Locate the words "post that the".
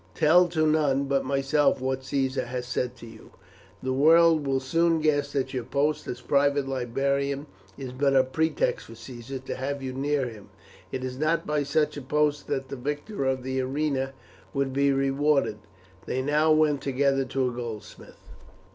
12.01-12.77